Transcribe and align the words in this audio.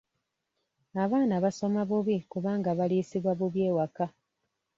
Abaana 1.03 1.35
basoma 1.43 1.81
bubi 1.89 2.17
kubanga 2.31 2.69
baliisibwa 2.79 3.31
bubi 3.39 3.61
ewaka. 3.69 4.05